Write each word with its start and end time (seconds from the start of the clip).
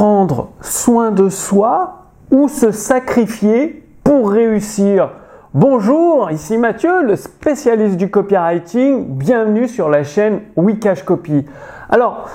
prendre 0.00 0.48
soin 0.62 1.10
de 1.10 1.28
soi 1.28 2.06
ou 2.30 2.48
se 2.48 2.70
sacrifier 2.70 3.86
pour 4.02 4.30
réussir 4.30 5.10
Bonjour, 5.52 6.30
ici 6.30 6.56
Mathieu, 6.56 7.02
le 7.02 7.16
spécialiste 7.16 7.98
du 7.98 8.10
copywriting. 8.10 9.04
Bienvenue 9.04 9.68
sur 9.68 9.90
la 9.90 10.02
chaîne 10.02 10.40
Wikash 10.56 11.02
Copy. 11.02 11.44
Alors, 11.90 12.30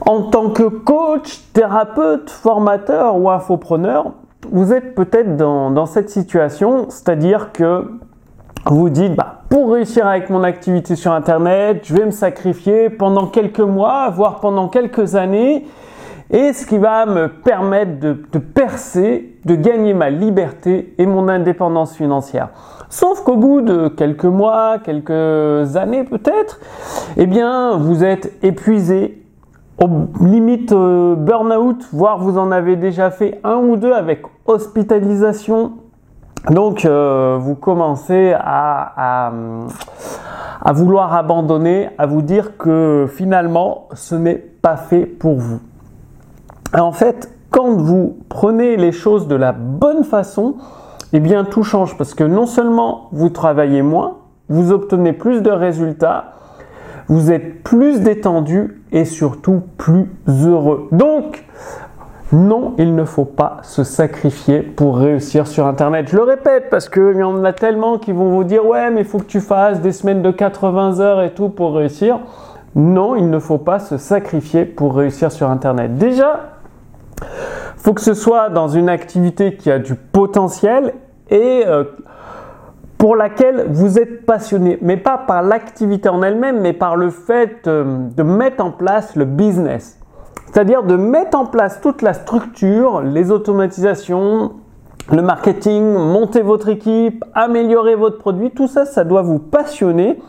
en 0.00 0.30
tant 0.30 0.48
que 0.48 0.62
coach, 0.62 1.42
thérapeute, 1.52 2.30
formateur 2.30 3.16
ou 3.16 3.28
infopreneur, 3.28 4.12
vous 4.50 4.72
êtes 4.72 4.94
peut-être 4.94 5.36
dans, 5.36 5.84
cette 5.84 6.08
situation, 6.08 6.86
c'est-à-dire 6.88 7.52
que 7.52 7.84
vous 8.64 8.88
dites, 8.88 9.14
bah, 9.14 9.42
pour 9.50 9.74
réussir 9.74 10.06
avec 10.06 10.30
mon 10.30 10.42
activité 10.42 10.96
sur 10.96 11.12
Internet, 11.12 11.82
je 11.82 11.94
vais 11.94 12.06
me 12.06 12.12
sacrifier 12.12 12.88
pendant 12.88 13.26
quelques 13.26 13.60
mois, 13.60 14.08
voire 14.08 14.40
pendant 14.40 14.68
quelques 14.68 15.16
années, 15.16 15.66
et 16.30 16.52
ce 16.52 16.66
qui 16.66 16.78
va 16.78 17.06
me 17.06 17.28
permettre 17.28 18.00
de, 18.00 18.38
percer, 18.38 19.36
de 19.44 19.54
gagner 19.54 19.94
ma 19.94 20.10
liberté 20.10 20.94
et 20.98 21.06
mon 21.06 21.28
indépendance 21.28 21.94
financière. 21.96 22.48
Sauf 22.88 23.22
qu'au 23.22 23.36
bout 23.36 23.60
de 23.60 23.88
quelques 23.88 24.24
mois, 24.24 24.78
quelques 24.78 25.76
années 25.76 26.04
peut-être, 26.04 26.60
eh 27.16 27.26
bien, 27.26 27.76
vous 27.76 28.04
êtes 28.04 28.32
épuisé, 28.42 29.20
au 29.82 29.88
limite 30.24 30.72
euh, 30.72 31.16
burn-out, 31.16 31.84
voire 31.92 32.18
vous 32.18 32.38
en 32.38 32.52
avez 32.52 32.76
déjà 32.76 33.10
fait 33.10 33.40
un 33.42 33.56
ou 33.56 33.76
deux 33.76 33.92
avec 33.92 34.22
hospitalisation. 34.46 35.72
Donc, 36.50 36.84
euh, 36.84 37.36
vous 37.40 37.56
commencez 37.56 38.34
à, 38.38 39.32
à 40.64 40.72
vouloir 40.72 41.14
abandonner, 41.14 41.90
à 41.98 42.06
vous 42.06 42.22
dire 42.22 42.56
que 42.56 43.06
finalement, 43.12 43.88
ce 43.94 44.14
n'est 44.14 44.36
pas 44.36 44.76
fait 44.76 45.06
pour 45.06 45.34
vous. 45.34 45.60
En 46.76 46.92
fait, 46.92 47.30
quand 47.50 47.76
vous 47.76 48.16
prenez 48.28 48.76
les 48.76 48.90
choses 48.90 49.28
de 49.28 49.36
la 49.36 49.52
bonne 49.52 50.02
façon, 50.02 50.56
eh 51.12 51.20
bien 51.20 51.44
tout 51.44 51.62
change 51.62 51.96
parce 51.96 52.14
que 52.14 52.24
non 52.24 52.46
seulement 52.46 53.08
vous 53.12 53.28
travaillez 53.28 53.82
moins, 53.82 54.16
vous 54.48 54.72
obtenez 54.72 55.12
plus 55.12 55.40
de 55.40 55.50
résultats, 55.50 56.32
vous 57.06 57.30
êtes 57.30 57.62
plus 57.62 58.00
détendu 58.00 58.82
et 58.90 59.04
surtout 59.04 59.62
plus 59.76 60.08
heureux. 60.26 60.88
Donc, 60.90 61.44
non, 62.32 62.74
il 62.78 62.96
ne 62.96 63.04
faut 63.04 63.24
pas 63.24 63.58
se 63.62 63.84
sacrifier 63.84 64.60
pour 64.60 64.98
réussir 64.98 65.46
sur 65.46 65.68
Internet. 65.68 66.08
Je 66.08 66.16
le 66.16 66.24
répète 66.24 66.70
parce 66.70 66.88
qu'il 66.88 67.16
y 67.16 67.22
en 67.22 67.44
a 67.44 67.52
tellement 67.52 67.98
qui 67.98 68.10
vont 68.10 68.30
vous 68.30 68.42
dire 68.42 68.66
ouais 68.66 68.90
mais 68.90 69.02
il 69.02 69.06
faut 69.06 69.18
que 69.18 69.24
tu 69.24 69.40
fasses 69.40 69.80
des 69.80 69.92
semaines 69.92 70.22
de 70.22 70.32
80 70.32 70.98
heures 70.98 71.22
et 71.22 71.34
tout 71.34 71.50
pour 71.50 71.76
réussir. 71.76 72.18
Non, 72.74 73.14
il 73.14 73.30
ne 73.30 73.38
faut 73.38 73.58
pas 73.58 73.78
se 73.78 73.96
sacrifier 73.96 74.64
pour 74.64 74.96
réussir 74.96 75.30
sur 75.30 75.48
Internet. 75.48 75.96
Déjà, 75.96 76.53
faut 77.84 77.92
que 77.92 78.00
ce 78.00 78.14
soit 78.14 78.48
dans 78.48 78.68
une 78.68 78.88
activité 78.88 79.56
qui 79.56 79.70
a 79.70 79.78
du 79.78 79.94
potentiel 79.94 80.94
et 81.28 81.64
euh, 81.66 81.84
pour 82.96 83.14
laquelle 83.14 83.66
vous 83.68 83.98
êtes 83.98 84.24
passionné, 84.24 84.78
mais 84.80 84.96
pas 84.96 85.18
par 85.18 85.42
l'activité 85.42 86.08
en 86.08 86.22
elle-même, 86.22 86.62
mais 86.62 86.72
par 86.72 86.96
le 86.96 87.10
fait 87.10 87.66
euh, 87.66 88.08
de 88.16 88.22
mettre 88.22 88.64
en 88.64 88.70
place 88.70 89.16
le 89.16 89.26
business. 89.26 90.00
C'est-à-dire 90.46 90.82
de 90.82 90.96
mettre 90.96 91.38
en 91.38 91.44
place 91.44 91.82
toute 91.82 92.00
la 92.00 92.14
structure, 92.14 93.02
les 93.02 93.30
automatisations, 93.30 94.52
le 95.12 95.20
marketing, 95.20 95.92
monter 95.92 96.40
votre 96.40 96.70
équipe, 96.70 97.22
améliorer 97.34 97.96
votre 97.96 98.16
produit, 98.16 98.50
tout 98.50 98.68
ça, 98.68 98.86
ça 98.86 99.04
doit 99.04 99.20
vous 99.20 99.38
passionner. 99.38 100.22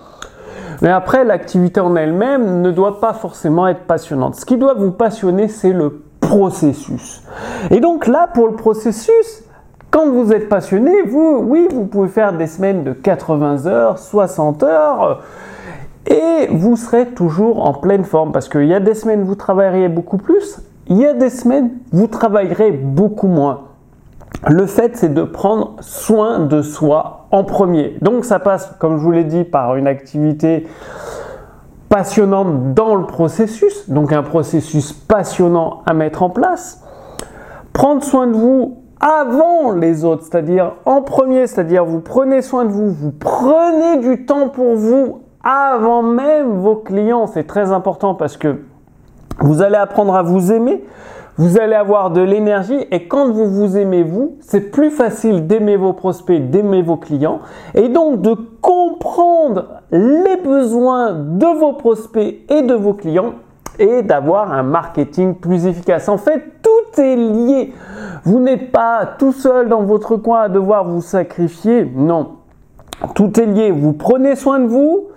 Mais 0.82 0.90
après, 0.90 1.24
l'activité 1.24 1.80
en 1.80 1.96
elle-même 1.96 2.62
ne 2.62 2.72
doit 2.72 3.00
pas 3.00 3.14
forcément 3.14 3.66
être 3.66 3.86
passionnante. 3.86 4.36
Ce 4.36 4.46
qui 4.46 4.58
doit 4.58 4.74
vous 4.74 4.92
passionner, 4.92 5.48
c'est 5.48 5.72
le 5.72 6.02
processus. 6.36 7.24
Et 7.72 7.80
donc 7.80 8.08
là, 8.08 8.28
pour 8.34 8.48
le 8.48 8.56
processus, 8.56 9.44
quand 9.90 10.12
vous 10.12 10.34
êtes 10.34 10.50
passionné, 10.50 11.04
vous, 11.04 11.42
oui, 11.42 11.70
vous 11.72 11.86
pouvez 11.86 12.10
faire 12.10 12.34
des 12.34 12.48
semaines 12.48 12.84
de 12.84 12.92
80 12.92 13.68
heures, 13.68 13.98
60 13.98 14.64
heures, 14.64 15.24
et 16.06 16.48
vous 16.52 16.76
serez 16.76 17.08
toujours 17.08 17.66
en 17.66 17.74
pleine 17.74 18.04
forme 18.04 18.34
parce 18.34 18.50
qu'il 18.50 18.66
y 18.66 18.74
a 18.74 18.82
des 18.82 18.96
semaines 18.96 19.24
vous 19.24 19.36
travaillerez 19.36 19.88
beaucoup 19.88 20.18
plus, 20.18 20.60
il 20.88 20.98
y 20.98 21.06
a 21.06 21.14
des 21.14 21.30
semaines 21.30 21.72
vous 21.94 22.08
travaillerez 22.08 22.72
beaucoup 22.72 23.28
moins. 23.28 23.62
Le 24.46 24.66
fait, 24.66 24.98
c'est 24.98 25.14
de 25.14 25.24
prendre 25.24 25.78
soin 25.80 26.40
de 26.40 26.62
soi 26.62 27.28
en 27.32 27.46
premier. 27.46 27.96
Donc 28.02 28.26
ça 28.26 28.40
passe, 28.40 28.76
comme 28.78 28.98
je 28.98 29.02
vous 29.02 29.12
l'ai 29.12 29.24
dit, 29.24 29.46
par 29.46 29.78
une 29.78 29.88
activité 29.88 30.68
passionnante 31.90 32.74
dans 32.74 32.96
le 32.96 33.06
processus, 33.06 33.90
donc 33.90 34.12
un 34.12 34.24
processus 34.24 34.94
passionnant 34.94 35.82
à 35.86 35.94
mettre 35.94 36.24
en 36.24 36.30
place. 36.30 36.84
Prendre 37.74 38.04
soin 38.04 38.28
de 38.28 38.34
vous 38.34 38.78
avant 39.00 39.72
les 39.72 40.06
autres, 40.06 40.24
c'est-à-dire 40.24 40.74
en 40.86 41.02
premier, 41.02 41.48
c'est-à-dire 41.48 41.86
vous 41.86 42.00
prenez 42.00 42.42
soin 42.42 42.66
de 42.66 42.70
vous, 42.70 42.92
vous 42.92 43.12
prenez 43.12 43.98
du 43.98 44.26
temps 44.26 44.50
pour 44.50 44.76
vous 44.76 45.22
avant 45.44 46.02
même 46.02 46.58
vos 46.58 46.76
clients. 46.76 47.28
C'est 47.28 47.46
très 47.46 47.72
important 47.72 48.16
parce 48.16 48.38
que 48.38 48.62
vous 49.40 49.62
allez 49.62 49.76
apprendre 49.76 50.16
à 50.16 50.24
vous 50.24 50.52
aimer, 50.52 50.84
vous 51.38 51.60
allez 51.60 51.76
avoir 51.76 52.12
de 52.12 52.22
l'énergie 52.22 52.88
et 52.92 53.08
quand 53.08 53.30
vous 53.30 53.46
vous 53.46 53.78
aimez 53.78 54.04
vous, 54.04 54.38
c'est 54.40 54.72
plus 54.72 54.90
facile 54.90 55.46
d'aimer 55.48 55.76
vos 55.76 55.94
prospects, 55.94 56.50
d'aimer 56.50 56.82
vos 56.82 56.98
clients 56.98 57.42
et 57.74 57.90
donc 57.90 58.22
de 58.22 58.34
comprendre 59.06 59.82
les 59.92 60.38
besoins 60.44 61.14
de 61.14 61.60
vos 61.60 61.74
prospects 61.74 62.40
et 62.50 62.62
de 62.64 62.74
vos 62.74 62.94
clients 62.94 63.34
et 63.78 64.02
d'avoir 64.02 64.52
un 64.52 64.64
marketing 64.64 65.36
plus 65.36 65.68
efficace. 65.68 66.10
En 66.10 66.18
fait, 66.18 66.42
tout 66.64 67.00
est 67.00 67.16
lié. 67.16 67.74
Vous 68.24 68.40
n'êtes 68.40 68.72
pas 68.72 69.06
tout 69.20 69.32
seul 69.32 69.70
dans 69.70 69.84
votre 69.84 70.16
coin 70.16 70.42
à 70.42 70.50
devoir 70.50 70.86
vous 70.86 71.02
sacrifier. 71.02 71.86
Non. 71.96 72.38
Tout 73.14 73.40
est 73.40 73.46
lié. 73.46 73.70
Vous 73.70 73.94
prenez 73.94 74.36
soin 74.36 74.60
de 74.60 74.68
vous, 74.68 75.08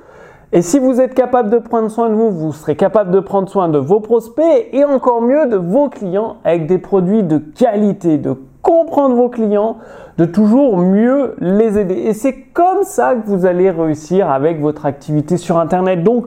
et 0.53 0.61
si 0.61 0.79
vous 0.79 1.01
êtes 1.01 1.15
capable 1.15 1.49
de 1.49 1.59
prendre 1.59 1.91
soin 1.91 2.11
de 2.11 2.15
vous, 2.15 2.31
vous 2.31 2.53
serez 2.53 2.77
capable 2.77 3.11
de 3.11 3.21
prendre 3.21 3.49
soin 3.49 3.69
de 3.69 3.79
vos 3.79 4.01
prospects 4.01 4.69
et 4.73 4.85
encore 4.85 5.23
mieux 5.23 5.47
de 5.47 5.57
vos 5.57 5.89
clients 5.89 6.37
avec 6.45 6.67
des 6.67 6.79
produits 6.79 7.23
de 7.23 7.39
qualité, 7.39 8.19
de 8.19 8.37
comprendre 8.63 9.15
vos 9.15 9.29
clients, 9.29 9.79
de 10.19 10.25
toujours 10.25 10.79
mieux 10.79 11.35
les 11.39 11.79
aider. 11.79 11.95
Et 11.95 12.13
c'est 12.13 12.43
comme 12.53 12.83
ça 12.83 13.15
que 13.15 13.27
vous 13.27 13.47
allez 13.47 13.71
réussir 13.71 14.31
avec 14.31 14.61
votre 14.61 14.87
activité 14.87 15.37
sur 15.37 15.59
Internet. 15.59 16.03
Donc, 16.03 16.27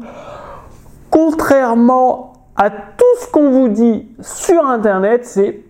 contrairement 1.09 2.33
à 2.55 2.69
tout 2.69 3.05
ce 3.21 3.31
qu'on 3.31 3.51
vous 3.51 3.67
dit 3.69 4.07
sur 4.21 4.65
Internet, 4.65 5.25
c'est 5.25 5.61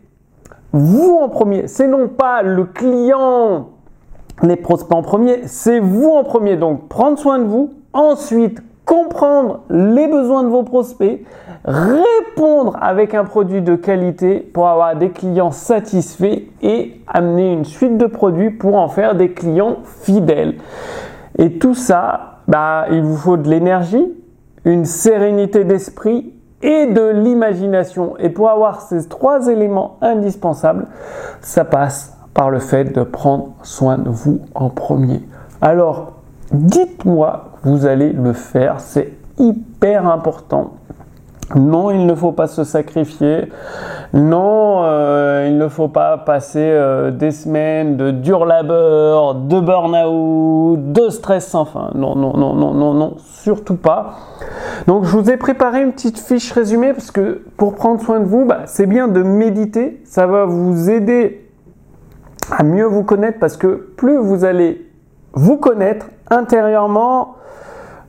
vous 0.71 1.19
en 1.21 1.29
premier. 1.29 1.67
C'est 1.67 1.87
non 1.87 2.07
pas 2.07 2.43
le 2.43 2.65
client, 2.65 3.69
les 4.43 4.55
prospects 4.55 4.95
en 4.95 5.01
premier, 5.01 5.47
c'est 5.47 5.79
vous 5.79 6.09
en 6.09 6.23
premier. 6.23 6.55
Donc, 6.57 6.87
prendre 6.87 7.17
soin 7.17 7.39
de 7.39 7.45
vous, 7.45 7.71
Ensuite, 7.93 8.61
comprendre 8.91 9.61
les 9.69 10.09
besoins 10.09 10.43
de 10.43 10.49
vos 10.49 10.63
prospects, 10.63 11.25
répondre 11.63 12.77
avec 12.81 13.13
un 13.13 13.23
produit 13.23 13.61
de 13.61 13.75
qualité 13.77 14.41
pour 14.41 14.67
avoir 14.67 14.97
des 14.97 15.11
clients 15.11 15.51
satisfaits 15.51 16.41
et 16.61 17.01
amener 17.07 17.53
une 17.53 17.63
suite 17.63 17.97
de 17.97 18.05
produits 18.05 18.49
pour 18.49 18.75
en 18.75 18.89
faire 18.89 19.15
des 19.15 19.31
clients 19.31 19.77
fidèles. 19.85 20.55
Et 21.37 21.57
tout 21.57 21.73
ça, 21.73 22.39
bah, 22.49 22.87
il 22.91 23.01
vous 23.01 23.15
faut 23.15 23.37
de 23.37 23.49
l'énergie, 23.49 24.13
une 24.65 24.83
sérénité 24.83 25.63
d'esprit 25.63 26.33
et 26.61 26.87
de 26.87 27.11
l'imagination. 27.11 28.17
Et 28.19 28.29
pour 28.29 28.49
avoir 28.49 28.81
ces 28.81 29.07
trois 29.07 29.47
éléments 29.47 29.99
indispensables, 30.01 30.87
ça 31.39 31.63
passe 31.63 32.17
par 32.33 32.49
le 32.49 32.59
fait 32.59 32.93
de 32.93 33.03
prendre 33.03 33.53
soin 33.63 33.97
de 33.97 34.09
vous 34.09 34.41
en 34.53 34.69
premier. 34.69 35.21
Alors, 35.61 36.20
dites-moi 36.51 37.51
vous 37.63 37.85
allez 37.85 38.11
le 38.11 38.33
faire. 38.33 38.79
C'est 38.79 39.13
hyper 39.37 40.07
important. 40.07 40.73
Non, 41.55 41.91
il 41.91 42.05
ne 42.05 42.15
faut 42.15 42.31
pas 42.31 42.47
se 42.47 42.63
sacrifier. 42.63 43.49
Non, 44.13 44.83
euh, 44.83 45.47
il 45.49 45.57
ne 45.57 45.67
faut 45.67 45.89
pas 45.89 46.17
passer 46.17 46.59
euh, 46.61 47.11
des 47.11 47.31
semaines 47.31 47.97
de 47.97 48.11
dur 48.11 48.45
labeur, 48.45 49.35
de 49.35 49.59
burn-out, 49.59 50.93
de 50.93 51.09
stress 51.09 51.47
sans 51.47 51.65
fin. 51.65 51.91
Non, 51.93 52.15
non, 52.15 52.37
non, 52.37 52.53
non, 52.53 52.73
non, 52.73 52.93
non, 52.93 53.15
surtout 53.17 53.75
pas. 53.75 54.13
Donc, 54.87 55.03
je 55.03 55.17
vous 55.17 55.29
ai 55.29 55.37
préparé 55.37 55.81
une 55.81 55.91
petite 55.91 56.19
fiche 56.19 56.51
résumée 56.53 56.93
parce 56.93 57.11
que 57.11 57.43
pour 57.57 57.75
prendre 57.75 58.01
soin 58.01 58.21
de 58.21 58.25
vous, 58.25 58.45
bah, 58.45 58.61
c'est 58.65 58.87
bien 58.87 59.07
de 59.09 59.21
méditer. 59.21 60.01
Ça 60.05 60.27
va 60.27 60.45
vous 60.45 60.89
aider 60.89 61.49
à 62.49 62.63
mieux 62.63 62.85
vous 62.85 63.03
connaître 63.03 63.39
parce 63.39 63.57
que 63.57 63.91
plus 63.97 64.17
vous 64.17 64.45
allez 64.45 64.90
vous 65.33 65.57
connaître 65.57 66.07
intérieurement, 66.29 67.35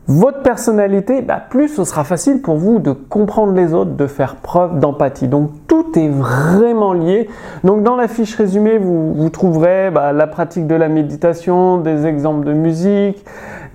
votre 0.09 0.43
personnalité, 0.43 1.23
bah, 1.23 1.41
plus 1.49 1.69
ce 1.69 1.85
sera 1.85 2.03
facile 2.03 2.43
pour 2.43 2.57
vous 2.57 2.81
de 2.81 2.91
comprendre 2.91 3.53
les 3.53 3.73
autres, 3.73 3.93
de 3.93 4.07
faire 4.09 4.37
preuve 4.37 4.81
d'empathie. 4.81 5.29
Donc 5.29 5.51
tout 5.69 5.97
est 5.97 6.09
vraiment 6.09 6.93
lié. 6.93 7.29
Donc 7.63 7.85
dans 7.85 7.95
la 7.95 8.09
fiche 8.09 8.35
résumée, 8.35 8.79
vous, 8.79 9.29
trouverez 9.31 9.91
bah, 9.91 10.13
la 10.13 10.27
pratique 10.27 10.67
de 10.67 10.75
la 10.75 10.89
méditation, 10.89 11.79
des 11.79 12.07
exemples 12.07 12.45
de 12.45 12.53
musique, 12.53 13.25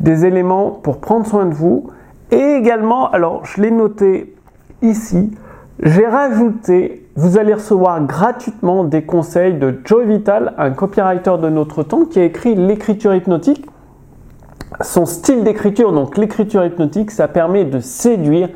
des 0.02 0.26
éléments 0.26 0.72
pour 0.72 1.00
prendre 1.00 1.26
soin 1.26 1.46
de 1.46 1.54
vous. 1.54 1.90
Et 2.32 2.56
également, 2.56 3.10
alors 3.10 3.46
je 3.46 3.62
l'ai 3.62 3.72
noté 3.72 4.36
ici, 4.82 5.32
j'ai 5.81 6.07
rajouté 6.07 7.07
vous 7.18 7.39
allez 7.39 7.56
recevoir 7.56 8.06
gratuitement 8.06 8.83
des 8.83 9.01
conseils 9.01 9.56
de 9.56 9.79
Joe 9.83 10.06
Vital, 10.06 10.53
un 10.59 10.69
copywriter 10.69 11.38
de 11.41 11.50
notre 11.50 11.81
temps 11.81 12.06
qui 12.06 12.19
a 12.19 12.24
écrit 12.24 12.53
l'écriture 12.53 13.15
hypnotique. 13.15 13.65
Son 14.81 15.07
style 15.07 15.44
d'écriture, 15.44 15.91
donc 15.91 16.15
l'écriture 16.15 16.63
hypnotique, 16.63 17.09
ça 17.09 17.27
permet 17.27 17.65
de 17.65 17.79
séduire 17.79 18.50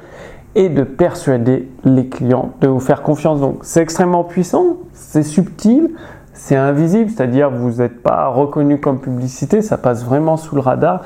et 0.53 0.69
de 0.69 0.83
persuader 0.83 1.69
les 1.83 2.07
clients 2.07 2.51
de 2.61 2.67
vous 2.67 2.79
faire 2.79 3.01
confiance. 3.01 3.39
Donc 3.39 3.59
c'est 3.63 3.81
extrêmement 3.81 4.23
puissant, 4.23 4.77
c'est 4.93 5.23
subtil, 5.23 5.95
c'est 6.33 6.55
invisible, 6.55 7.09
c'est-à-dire 7.09 7.49
vous 7.49 7.81
n'êtes 7.81 8.03
pas 8.03 8.27
reconnu 8.27 8.79
comme 8.79 8.99
publicité, 8.99 9.63
ça 9.63 9.79
passe 9.79 10.05
vraiment 10.05 10.37
sous 10.37 10.53
le 10.53 10.61
radar. 10.61 11.01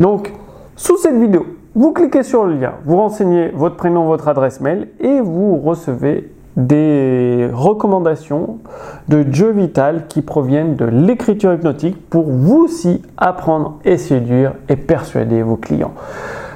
Donc 0.00 0.32
sous 0.74 0.96
cette 0.96 1.20
vidéo, 1.20 1.46
vous 1.76 1.92
cliquez 1.92 2.22
sur 2.22 2.46
le 2.46 2.54
lien, 2.54 2.72
vous 2.86 2.96
renseignez 2.96 3.50
votre 3.50 3.76
prénom, 3.76 4.06
votre 4.06 4.28
adresse 4.28 4.62
mail 4.62 4.88
et 4.98 5.20
vous 5.20 5.58
recevez 5.58 6.32
des 6.56 7.50
recommandations 7.52 8.58
de 9.08 9.26
Joe 9.30 9.54
Vital 9.54 10.06
qui 10.08 10.22
proviennent 10.22 10.74
de 10.74 10.86
l'écriture 10.86 11.52
hypnotique 11.52 12.08
pour 12.08 12.30
vous 12.30 12.64
aussi 12.64 13.02
apprendre 13.18 13.78
et 13.84 13.98
séduire 13.98 14.54
et 14.70 14.76
persuader 14.76 15.42
vos 15.42 15.56
clients. 15.56 15.92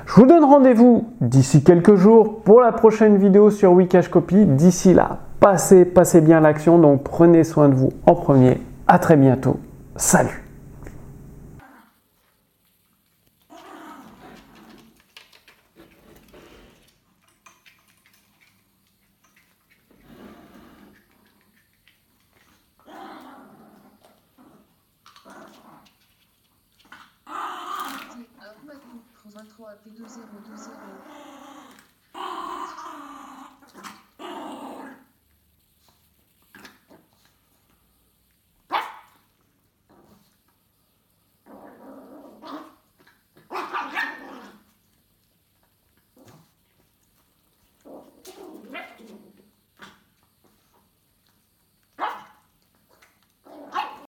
Je 0.06 0.14
vous 0.14 0.26
donne 0.26 0.43
rendez-vous 0.43 1.05
d'ici 1.20 1.62
quelques 1.62 1.96
jours 1.96 2.40
pour 2.40 2.62
la 2.62 2.72
prochaine 2.72 3.19
vidéo 3.19 3.50
sur 3.50 3.72
Wikash 3.72 4.08
Copy. 4.08 4.46
D'ici 4.46 4.94
là, 4.94 5.19
passez, 5.38 5.84
passez 5.84 6.22
bien 6.22 6.40
l'action, 6.40 6.78
donc 6.78 7.02
prenez 7.05 7.44
soin 7.44 7.69
de 7.69 7.75
vous 7.75 7.93
en 8.06 8.14
premier. 8.14 8.58
À 8.88 8.99
très 8.99 9.17
bientôt. 9.17 9.58
Salut 9.96 10.50
P2023, 29.78 30.26
P2020. 30.31 31.39